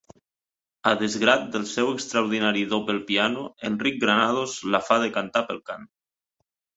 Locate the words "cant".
5.69-5.87